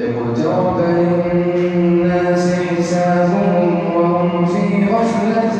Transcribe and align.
اقترب 0.00 1.34
للناس 1.34 2.54
حسابهم 2.54 3.96
وهم 3.96 4.44
في 4.44 4.84
غفلة 4.92 5.50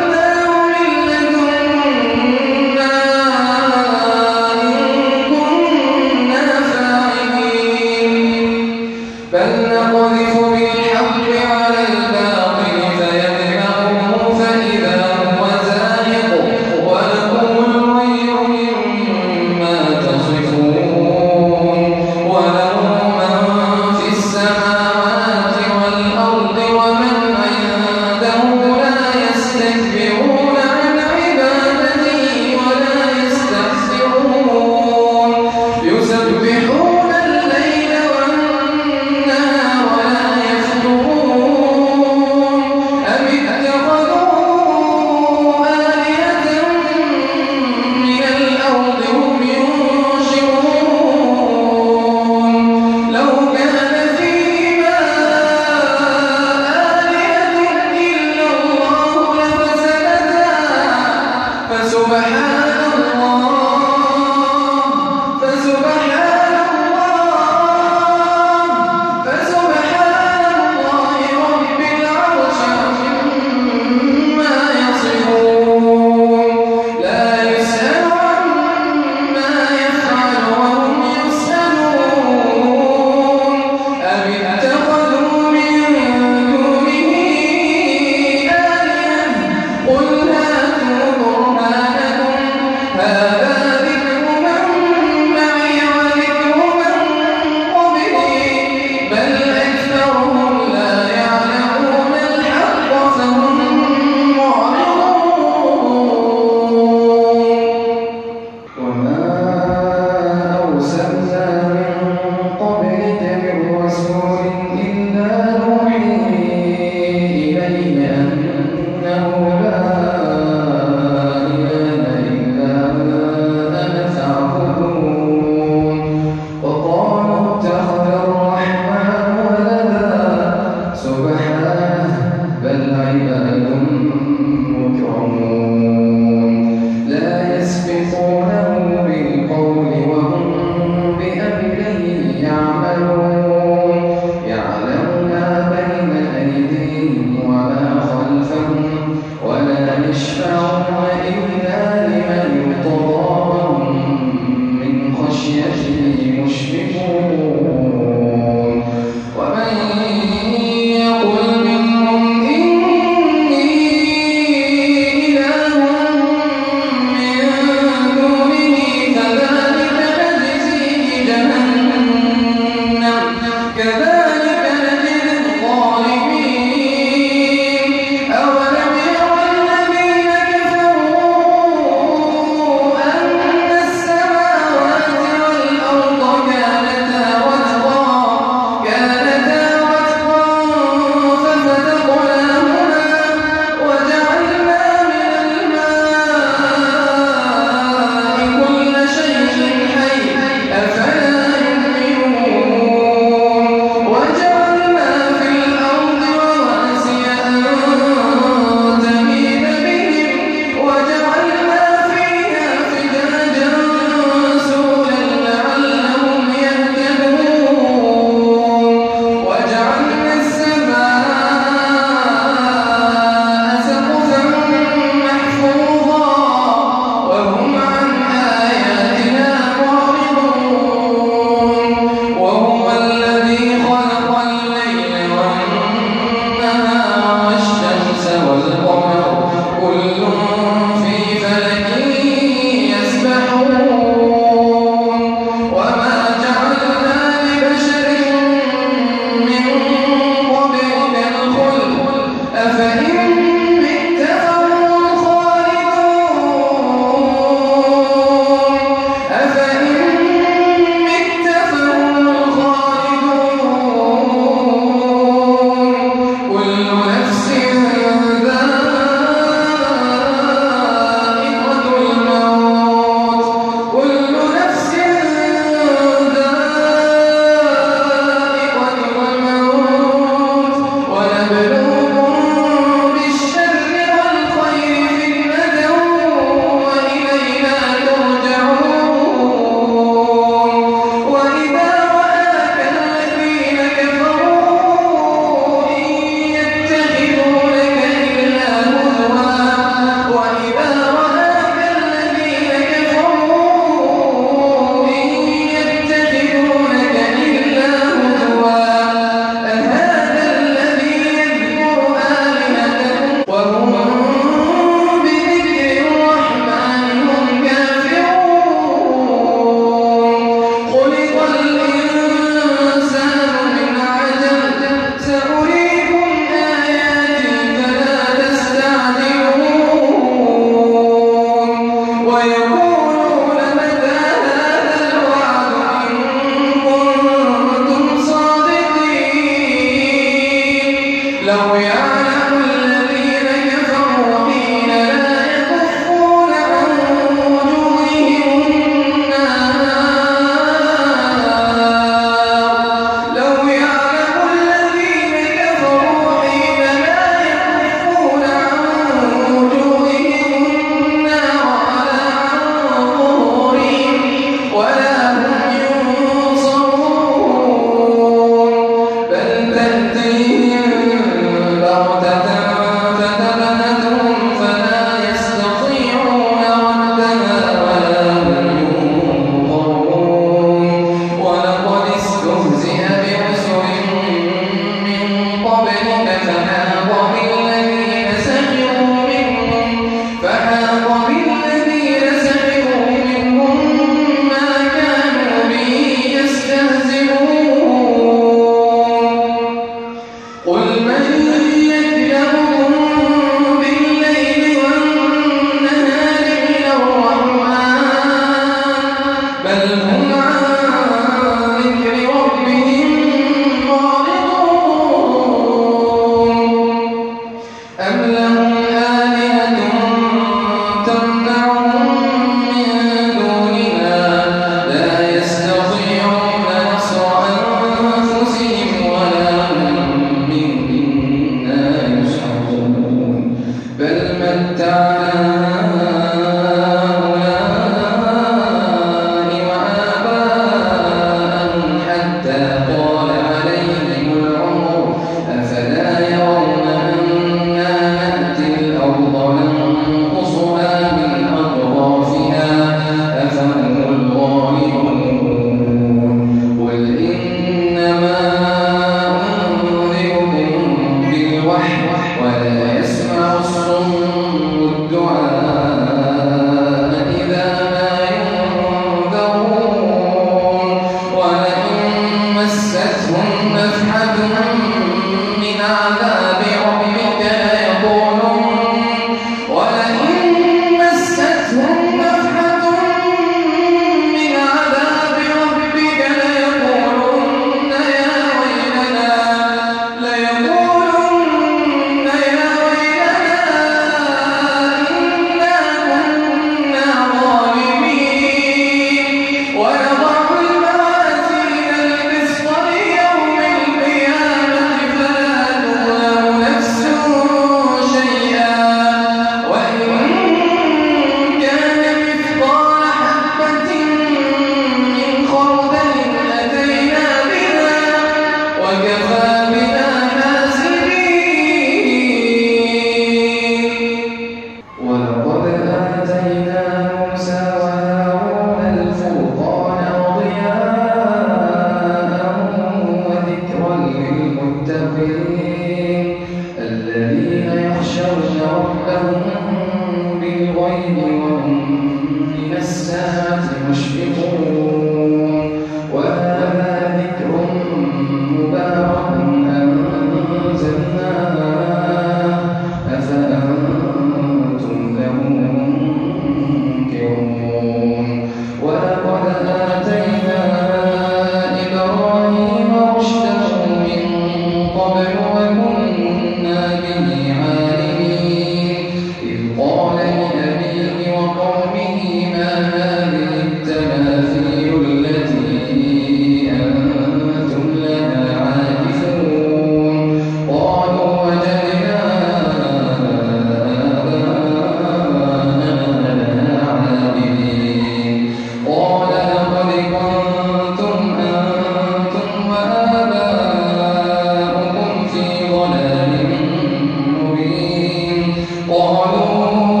bom. 599.31 600.00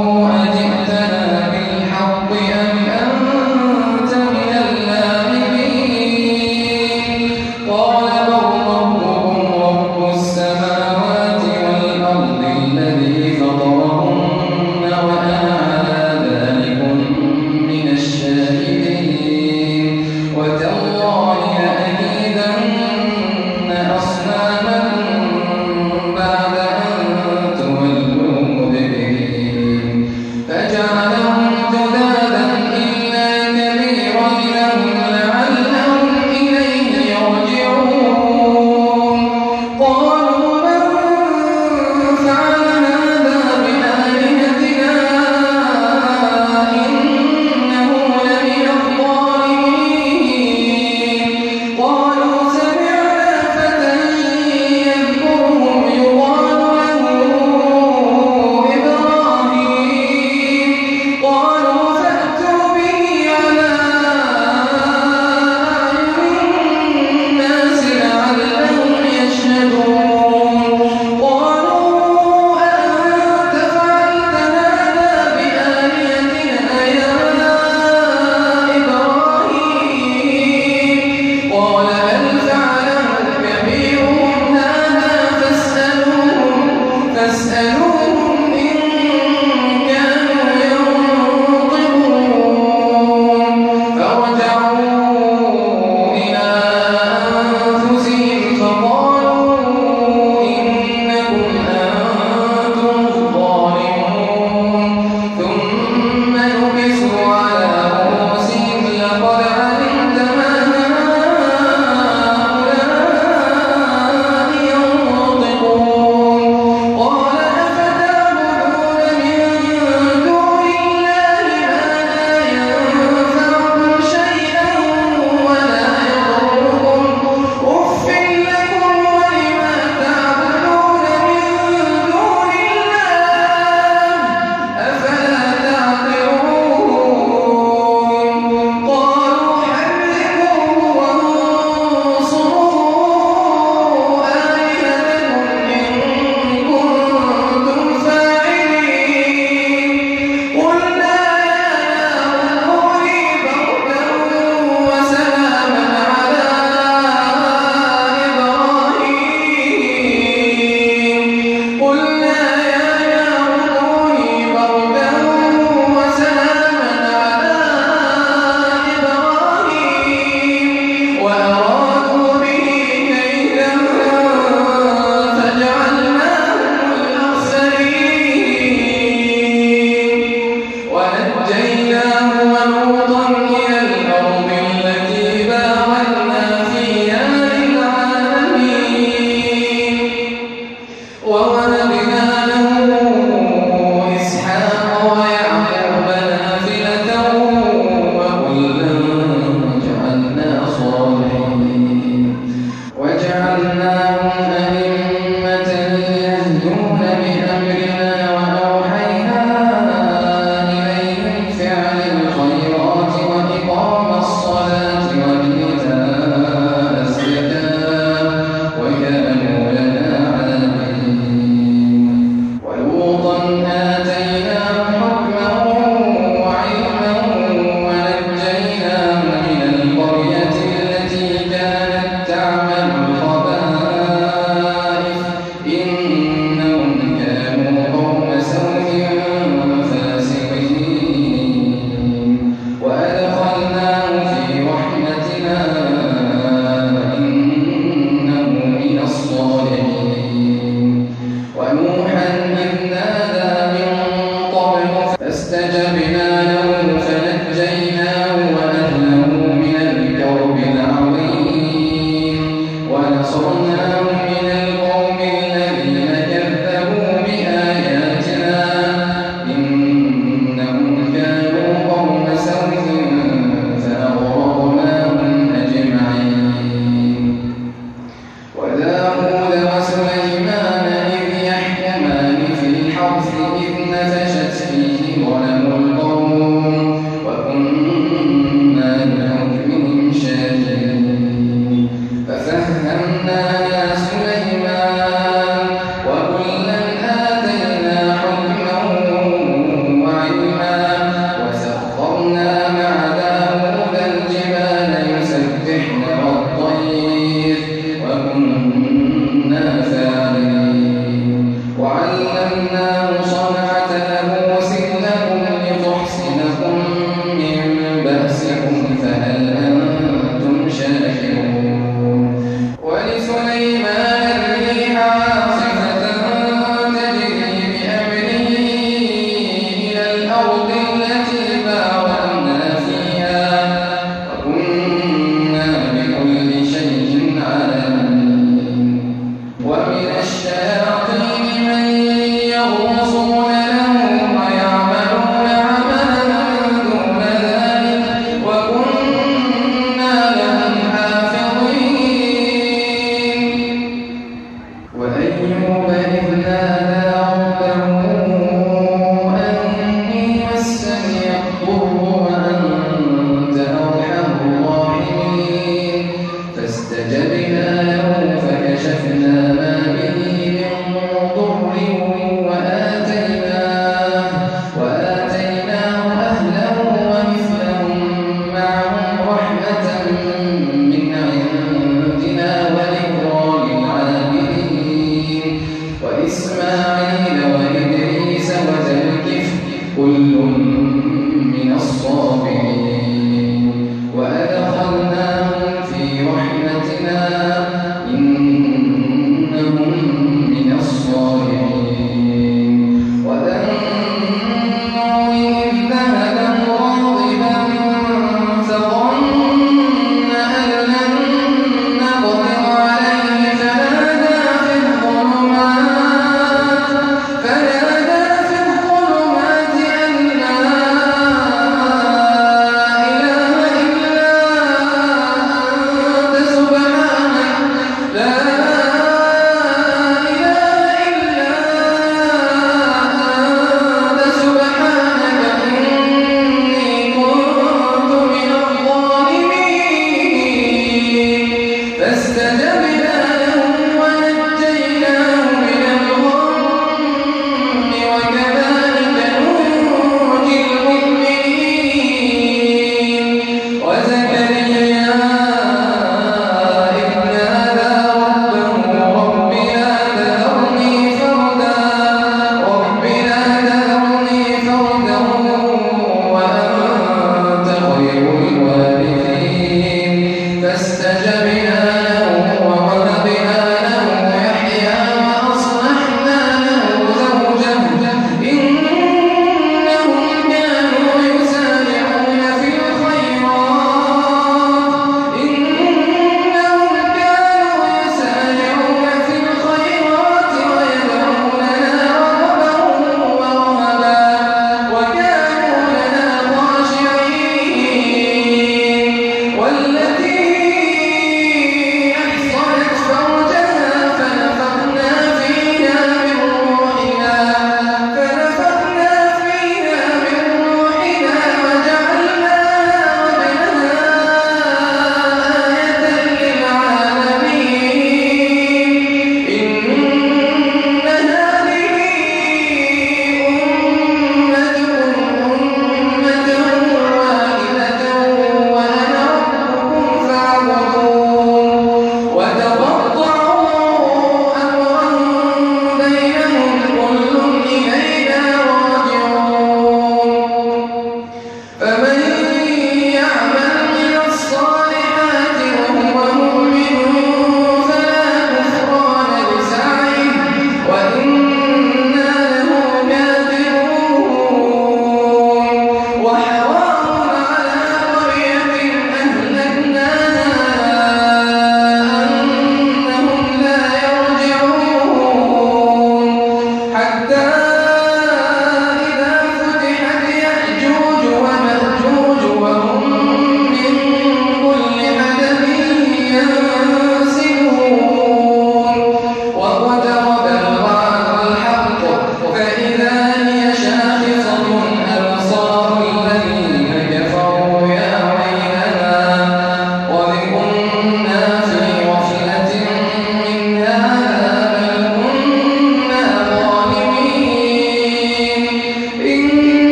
나오는 201.01 201.30